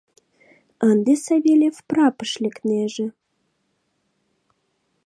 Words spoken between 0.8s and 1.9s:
—Ынде Савельев